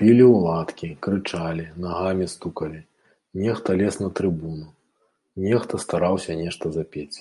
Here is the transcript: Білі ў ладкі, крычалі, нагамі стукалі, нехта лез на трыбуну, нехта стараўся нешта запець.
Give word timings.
Білі 0.00 0.24
ў 0.32 0.42
ладкі, 0.46 0.88
крычалі, 1.06 1.64
нагамі 1.86 2.26
стукалі, 2.34 2.80
нехта 3.44 3.68
лез 3.84 3.94
на 4.04 4.08
трыбуну, 4.20 4.68
нехта 5.48 5.74
стараўся 5.88 6.32
нешта 6.46 6.64
запець. 6.80 7.12